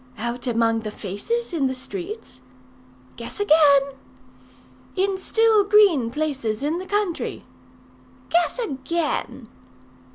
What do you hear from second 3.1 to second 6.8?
"Guess again." "In still green places in